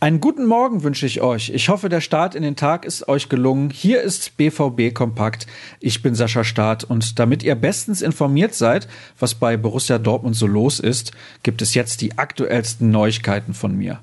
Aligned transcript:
Einen 0.00 0.20
guten 0.20 0.44
Morgen 0.44 0.82
wünsche 0.82 1.06
ich 1.06 1.22
euch. 1.22 1.48
Ich 1.48 1.70
hoffe, 1.70 1.88
der 1.88 2.02
Start 2.02 2.34
in 2.34 2.42
den 2.42 2.56
Tag 2.56 2.84
ist 2.84 3.08
euch 3.08 3.30
gelungen. 3.30 3.70
Hier 3.70 4.02
ist 4.02 4.36
BVB 4.36 4.92
Kompakt. 4.92 5.46
Ich 5.80 6.02
bin 6.02 6.14
Sascha 6.14 6.44
Staat 6.44 6.84
und 6.84 7.18
damit 7.18 7.42
ihr 7.42 7.54
bestens 7.54 8.02
informiert 8.02 8.54
seid, 8.54 8.86
was 9.18 9.34
bei 9.34 9.56
Borussia 9.56 9.96
Dortmund 9.96 10.36
so 10.36 10.46
los 10.46 10.78
ist, 10.78 11.12
gibt 11.42 11.62
es 11.62 11.72
jetzt 11.72 12.02
die 12.02 12.18
aktuellsten 12.18 12.90
Neuigkeiten 12.90 13.54
von 13.54 13.74
mir. 13.74 14.00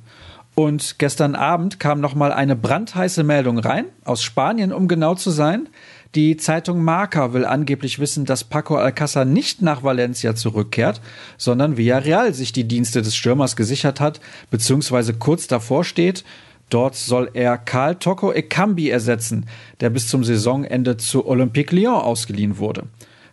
Und 0.55 0.97
gestern 0.97 1.35
Abend 1.35 1.79
kam 1.79 2.01
noch 2.01 2.15
mal 2.15 2.33
eine 2.33 2.55
brandheiße 2.55 3.23
Meldung 3.23 3.59
rein 3.59 3.85
aus 4.03 4.23
Spanien, 4.23 4.73
um 4.73 4.87
genau 4.87 5.15
zu 5.15 5.29
sein. 5.29 5.69
Die 6.15 6.37
Zeitung 6.37 6.83
Marca 6.83 7.33
will 7.33 7.45
angeblich 7.45 7.99
wissen, 7.99 8.25
dass 8.25 8.43
Paco 8.43 8.77
Alcázar 8.77 9.25
nicht 9.25 9.61
nach 9.61 9.83
Valencia 9.83 10.33
zurückkehrt, 10.33 11.01
sondern 11.37 11.77
Villarreal 11.77 12.33
sich 12.33 12.51
die 12.51 12.67
Dienste 12.67 13.03
des 13.03 13.15
Stürmers 13.15 13.55
gesichert 13.55 13.99
hat, 13.99 14.19
beziehungsweise 14.49 15.13
kurz 15.13 15.45
davor 15.45 15.83
steht. 15.83 16.23
Dort 16.71 16.95
soll 16.95 17.29
er 17.35 17.59
Karl 17.59 17.95
Toko 17.95 18.33
Ekambi 18.33 18.89
ersetzen, 18.89 19.45
der 19.81 19.91
bis 19.91 20.07
zum 20.07 20.23
Saisonende 20.23 20.97
zu 20.97 21.27
Olympique 21.27 21.75
Lyon 21.75 22.01
ausgeliehen 22.01 22.57
wurde. 22.57 22.87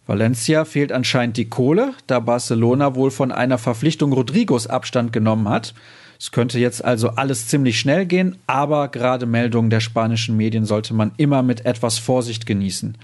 Valencia 0.07 0.67
fehlt 0.67 0.93
anscheinend 0.93 1.39
die 1.39 1.49
Kohle, 1.49 1.95
da 2.07 2.21
Barcelona 2.21 2.95
wohl 2.95 3.11
von 3.11 3.33
einer 3.33 3.57
Verpflichtung 3.57 4.13
Rodrigos 4.13 4.67
Abstand 4.67 5.15
genommen 5.15 5.49
hat. 5.49 5.73
Es 6.19 6.31
könnte 6.33 6.59
jetzt 6.59 6.85
also 6.85 7.11
alles 7.11 7.49
ziemlich 7.49 7.79
schnell 7.79 8.07
gehen, 8.07 8.37
aber 8.47 8.89
gerade 8.89 9.27
Meldungen 9.27 9.71
der 9.71 9.81
spanischen 9.81 10.37
Medien 10.37 10.65
sollte 10.65 10.95
man 10.95 11.13
immer 11.17 11.43
mit 11.43 11.67
etwas 11.67 11.99
Vorsicht 11.99 12.47
genießen. 12.47 12.97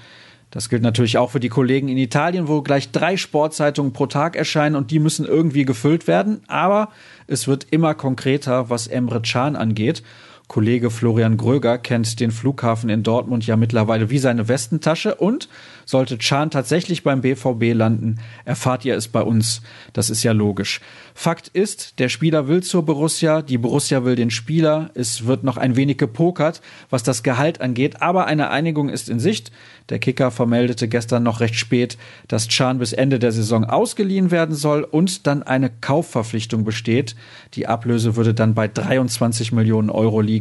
Das 0.52 0.68
gilt 0.68 0.82
natürlich 0.82 1.16
auch 1.16 1.30
für 1.30 1.40
die 1.40 1.48
Kollegen 1.48 1.88
in 1.88 1.96
Italien, 1.96 2.46
wo 2.46 2.60
gleich 2.60 2.90
drei 2.90 3.16
Sportzeitungen 3.16 3.94
pro 3.94 4.06
Tag 4.06 4.36
erscheinen 4.36 4.76
und 4.76 4.90
die 4.90 4.98
müssen 4.98 5.24
irgendwie 5.24 5.64
gefüllt 5.64 6.06
werden. 6.06 6.42
Aber 6.46 6.90
es 7.26 7.48
wird 7.48 7.66
immer 7.70 7.94
konkreter, 7.94 8.68
was 8.68 8.86
Emre 8.86 9.22
Can 9.22 9.56
angeht. 9.56 10.02
Kollege 10.48 10.90
Florian 10.90 11.36
Gröger 11.36 11.78
kennt 11.78 12.20
den 12.20 12.30
Flughafen 12.30 12.90
in 12.90 13.02
Dortmund 13.02 13.46
ja 13.46 13.56
mittlerweile 13.56 14.10
wie 14.10 14.18
seine 14.18 14.48
Westentasche 14.48 15.14
und 15.14 15.48
sollte 15.86 16.18
Chan 16.18 16.50
tatsächlich 16.50 17.02
beim 17.02 17.22
BVB 17.22 17.74
landen, 17.74 18.18
erfahrt 18.44 18.84
ihr 18.84 18.96
es 18.96 19.08
bei 19.08 19.22
uns. 19.22 19.62
Das 19.92 20.10
ist 20.10 20.22
ja 20.22 20.32
logisch. 20.32 20.80
Fakt 21.14 21.48
ist, 21.48 21.98
der 21.98 22.08
Spieler 22.08 22.48
will 22.48 22.62
zur 22.62 22.84
Borussia, 22.84 23.42
die 23.42 23.58
Borussia 23.58 24.04
will 24.04 24.14
den 24.14 24.30
Spieler. 24.30 24.90
Es 24.94 25.26
wird 25.26 25.44
noch 25.44 25.56
ein 25.56 25.76
wenig 25.76 25.98
gepokert, 25.98 26.60
was 26.90 27.02
das 27.02 27.22
Gehalt 27.22 27.60
angeht, 27.60 28.02
aber 28.02 28.26
eine 28.26 28.50
Einigung 28.50 28.88
ist 28.88 29.08
in 29.08 29.20
Sicht. 29.20 29.52
Der 29.88 29.98
Kicker 29.98 30.30
vermeldete 30.30 30.88
gestern 30.88 31.22
noch 31.22 31.40
recht 31.40 31.56
spät, 31.56 31.98
dass 32.28 32.48
Chan 32.48 32.78
bis 32.78 32.92
Ende 32.92 33.18
der 33.18 33.32
Saison 33.32 33.64
ausgeliehen 33.64 34.30
werden 34.30 34.54
soll 34.54 34.84
und 34.84 35.26
dann 35.26 35.42
eine 35.42 35.70
Kaufverpflichtung 35.70 36.64
besteht. 36.64 37.16
Die 37.54 37.66
Ablöse 37.66 38.16
würde 38.16 38.32
dann 38.32 38.54
bei 38.54 38.68
23 38.68 39.52
Millionen 39.52 39.90
Euro 39.90 40.20
liegen. 40.20 40.31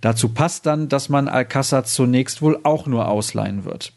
Dazu 0.00 0.28
passt 0.28 0.66
dann, 0.66 0.88
dass 0.88 1.08
man 1.08 1.28
Alcázar 1.28 1.84
zunächst 1.84 2.42
wohl 2.42 2.60
auch 2.62 2.86
nur 2.86 3.08
ausleihen 3.08 3.64
wird. 3.64 3.92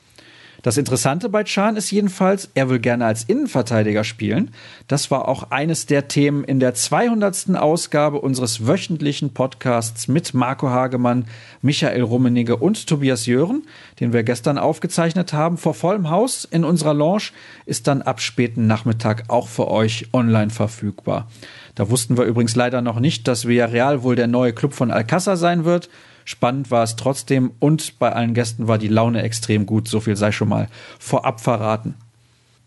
Das 0.64 0.78
Interessante 0.78 1.28
bei 1.28 1.44
Chan 1.44 1.76
ist 1.76 1.92
jedenfalls, 1.92 2.50
er 2.56 2.70
will 2.70 2.80
gerne 2.80 3.06
als 3.06 3.26
Innenverteidiger 3.26 4.06
spielen. 4.06 4.52
Das 4.88 5.12
war 5.12 5.28
auch 5.28 5.52
eines 5.52 5.88
der 5.88 6.08
Themen 6.08 6.46
in 6.46 6.62
der 6.62 6.74
200. 6.74 7.58
Ausgabe 7.58 8.22
unseres 8.22 8.66
wöchentlichen 8.66 9.34
Podcasts 9.34 10.08
mit 10.08 10.34
Marco 10.34 10.70
Hagemann, 10.70 11.26
Michael 11.62 12.02
Rummenigge 12.02 12.56
und 12.56 12.88
Tobias 12.88 13.26
Jören, 13.26 13.64
den 14.00 14.14
wir 14.14 14.24
gestern 14.24 14.58
aufgezeichnet 14.58 15.34
haben. 15.34 15.58
Vor 15.58 15.74
vollem 15.74 16.10
Haus 16.10 16.46
in 16.50 16.64
unserer 16.64 16.94
Lounge 16.94 17.32
ist 17.66 17.88
dann 17.88 18.02
ab 18.02 18.22
späten 18.22 18.66
Nachmittag 18.66 19.26
auch 19.28 19.50
für 19.50 19.70
euch 19.70 20.08
online 20.14 20.50
verfügbar. 20.50 21.28
Da 21.76 21.90
wussten 21.90 22.18
wir 22.18 22.24
übrigens 22.24 22.56
leider 22.56 22.82
noch 22.82 23.02
nicht, 23.02 23.28
dass 23.28 23.50
Villarreal 23.50 24.02
wohl 24.04 24.16
der 24.16 24.28
neue 24.28 24.54
Club 24.54 24.74
von 24.74 24.92
Alcázar 24.92 25.36
sein 25.36 25.66
wird. 25.66 25.90
Spannend 26.26 26.72
war 26.72 26.84
es 26.84 26.96
trotzdem 26.96 27.52
und 27.60 28.00
bei 28.00 28.12
allen 28.12 28.34
Gästen 28.34 28.68
war 28.68 28.78
die 28.78 28.88
Laune 28.88 29.22
extrem 29.24 29.66
gut, 29.66 29.88
so 29.88 30.00
viel 30.00 30.16
sei 30.16 30.32
schon 30.32 30.50
mal 30.50 30.68
vorab 31.00 31.42
verraten. 31.42 31.96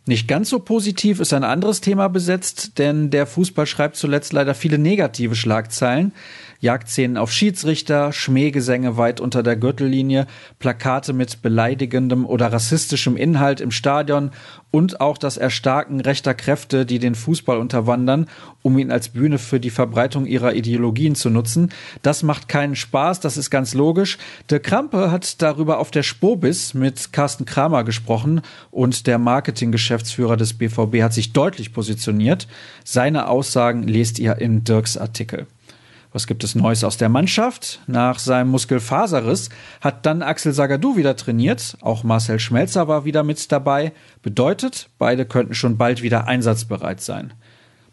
Nicht 0.08 0.28
ganz 0.28 0.50
so 0.50 0.60
positiv 0.60 1.18
ist 1.18 1.32
ein 1.32 1.42
anderes 1.42 1.80
Thema 1.80 2.06
besetzt, 2.06 2.78
denn 2.78 3.10
der 3.10 3.26
Fußball 3.26 3.66
schreibt 3.66 3.96
zuletzt 3.96 4.32
leider 4.32 4.54
viele 4.54 4.78
negative 4.78 5.34
Schlagzeilen. 5.34 6.12
Jagdszenen 6.60 7.16
auf 7.16 7.32
Schiedsrichter, 7.32 8.12
Schmähgesänge 8.12 8.96
weit 8.96 9.20
unter 9.20 9.42
der 9.42 9.56
Gürtellinie, 9.56 10.28
Plakate 10.60 11.12
mit 11.12 11.42
beleidigendem 11.42 12.24
oder 12.24 12.52
rassistischem 12.52 13.16
Inhalt 13.16 13.60
im 13.60 13.72
Stadion 13.72 14.30
und 14.70 15.00
auch 15.00 15.18
das 15.18 15.38
Erstarken 15.38 16.00
rechter 16.00 16.34
Kräfte, 16.34 16.86
die 16.86 17.00
den 17.00 17.16
Fußball 17.16 17.58
unterwandern, 17.58 18.28
um 18.66 18.76
ihn 18.78 18.90
als 18.90 19.10
Bühne 19.10 19.38
für 19.38 19.60
die 19.60 19.70
Verbreitung 19.70 20.26
ihrer 20.26 20.54
Ideologien 20.54 21.14
zu 21.14 21.30
nutzen. 21.30 21.70
Das 22.02 22.24
macht 22.24 22.48
keinen 22.48 22.74
Spaß, 22.74 23.20
das 23.20 23.36
ist 23.36 23.48
ganz 23.48 23.74
logisch. 23.74 24.18
De 24.50 24.58
Krampe 24.58 25.12
hat 25.12 25.40
darüber 25.40 25.78
auf 25.78 25.92
der 25.92 26.02
Spobis 26.02 26.74
mit 26.74 27.12
Carsten 27.12 27.44
Kramer 27.44 27.84
gesprochen 27.84 28.40
und 28.72 29.06
der 29.06 29.18
Marketinggeschäftsführer 29.18 30.36
des 30.36 30.54
BVB 30.54 31.02
hat 31.02 31.12
sich 31.12 31.32
deutlich 31.32 31.72
positioniert. 31.72 32.48
Seine 32.84 33.28
Aussagen 33.28 33.84
lest 33.84 34.18
ihr 34.18 34.38
in 34.38 34.64
Dirks 34.64 34.96
Artikel. 34.96 35.46
Was 36.12 36.26
gibt 36.26 36.42
es 36.42 36.56
Neues 36.56 36.82
aus 36.82 36.96
der 36.96 37.08
Mannschaft? 37.08 37.82
Nach 37.86 38.18
seinem 38.18 38.50
Muskelfaserriss 38.50 39.48
hat 39.80 40.06
dann 40.06 40.22
Axel 40.22 40.52
Sagadou 40.52 40.96
wieder 40.96 41.14
trainiert. 41.14 41.76
Auch 41.82 42.02
Marcel 42.02 42.40
Schmelzer 42.40 42.88
war 42.88 43.04
wieder 43.04 43.22
mit 43.22 43.52
dabei. 43.52 43.92
Bedeutet, 44.22 44.88
beide 44.98 45.24
könnten 45.24 45.54
schon 45.54 45.76
bald 45.76 46.02
wieder 46.02 46.26
einsatzbereit 46.26 47.00
sein. 47.00 47.32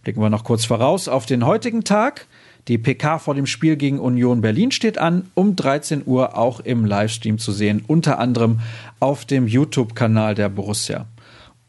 Blicken 0.03 0.22
wir 0.22 0.30
noch 0.30 0.44
kurz 0.44 0.66
voraus 0.66 1.08
auf 1.08 1.25
den 1.25 1.46
heutigen 1.46 1.86
Tag. 1.86 2.28
Die 2.68 2.78
PK 2.78 3.19
vor 3.19 3.36
dem 3.36 3.46
Spiel 3.46 3.78
gegen 3.78 4.00
Union 4.00 4.41
Berlin 4.41 4.72
steht 4.72 4.97
an, 4.97 5.31
um 5.34 5.56
13 5.56 6.03
Uhr 6.06 6.38
auch 6.38 6.59
im 6.59 6.86
Livestream 6.86 7.38
zu 7.38 7.53
sehen, 7.53 7.84
unter 7.88 8.19
anderem 8.19 8.59
auf 9.00 9.24
dem 9.24 9.47
YouTube-Kanal 9.47 10.36
der 10.36 10.50
Borussia. 10.50 11.06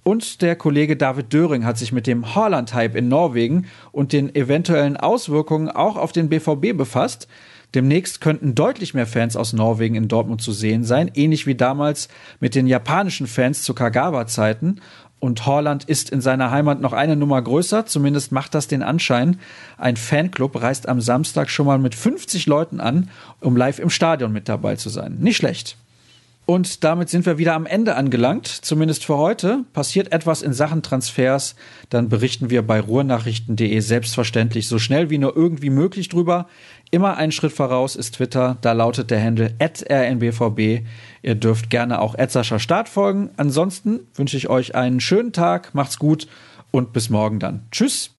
Und 0.03 0.43
der 0.43 0.57
Kollege 0.57 0.97
David 0.97 1.33
Döring 1.33 1.65
hat 1.65 1.79
sich 1.79 1.93
mit 1.93 2.09
dem 2.09 2.35
Haaland-Hype 2.35 2.97
in 2.97 3.09
Norwegen 3.09 3.67
und 3.93 4.13
den 4.13 4.35
eventuellen 4.35 4.97
Auswirkungen 4.97 5.71
auch 5.71 5.97
auf 5.97 6.11
den 6.11 6.29
BVB 6.29 6.77
befasst. 6.77 7.29
Demnächst 7.75 8.21
könnten 8.21 8.55
deutlich 8.55 8.95
mehr 8.95 9.07
Fans 9.07 9.35
aus 9.35 9.53
Norwegen 9.53 9.97
in 9.97 10.07
Dortmund 10.07 10.41
zu 10.43 10.53
sehen 10.53 10.85
sein, 10.85 11.11
ähnlich 11.15 11.47
wie 11.47 11.57
damals 11.57 12.09
mit 12.39 12.55
den 12.55 12.69
japanischen 12.69 13.27
Fans 13.27 13.63
zu 13.63 13.75
Kagawa-Zeiten. 13.75 14.81
Und 15.25 15.47
Haaland 15.47 15.85
ist 15.85 16.11
in 16.11 16.21
seiner 16.21 16.51
Heimat 16.51 16.83
noch 16.83 16.93
eine 16.93 17.17
Nummer 17.17 17.41
größer, 17.41 17.87
zumindest 17.87 18.31
macht 18.31 18.55
das 18.55 18.69
den 18.69 18.83
Anschein. 18.83 19.41
Ein 19.79 19.97
Fanclub 19.97 20.61
reist 20.61 20.87
am 20.87 21.01
Samstag 21.01 21.49
schon 21.49 21.65
mal 21.65 21.79
mit 21.79 21.95
50 21.95 22.45
Leuten 22.45 22.79
an, 22.79 23.09
um 23.41 23.57
live 23.57 23.79
im 23.79 23.89
Stadion 23.89 24.35
mit 24.35 24.51
dabei 24.51 24.77
zu 24.77 24.91
sein. 24.91 25.17
Nicht 25.21 25.39
schlecht. 25.39 25.79
Und 26.47 26.85
damit 26.85 27.09
sind 27.09 27.25
wir 27.25 27.39
wieder 27.39 27.55
am 27.55 27.65
Ende 27.65 27.97
angelangt, 27.97 28.47
zumindest 28.47 29.07
für 29.07 29.17
heute. 29.17 29.65
Passiert 29.73 30.13
etwas 30.13 30.43
in 30.43 30.53
Sachen 30.53 30.83
Transfers, 30.83 31.55
dann 31.89 32.11
berichten 32.11 32.51
wir 32.51 32.61
bei 32.67 32.81
ruhrnachrichten.de 32.81 33.81
selbstverständlich 33.81 34.69
so 34.69 34.79
schnell 34.79 35.09
wie 35.09 35.17
nur 35.17 35.35
irgendwie 35.35 35.71
möglich 35.71 36.11
drüber. 36.11 36.47
Immer 36.91 37.17
einen 37.17 37.33
Schritt 37.33 37.53
voraus 37.53 37.97
ist 37.97 38.17
Twitter, 38.17 38.59
da 38.61 38.73
lautet 38.73 39.11
der 39.11 39.23
Handle 39.23 39.55
rnbvb. 39.59 40.85
Ihr 41.23 41.35
dürft 41.35 41.71
gerne 41.71 42.01
auch 42.01 42.15
Edsascher 42.15 42.59
Start 42.59 42.91
folgen. 42.91 43.31
Ansonsten 43.39 44.01
wünsche 44.15 44.37
ich 44.37 44.51
euch 44.51 44.75
einen 44.75 45.01
schönen 45.01 45.33
Tag, 45.33 45.75
macht's 45.75 45.99
gut 45.99 46.29
und 46.71 46.93
bis 46.93 47.09
morgen 47.09 47.39
dann. 47.39 47.63
Tschüss. 47.73 48.11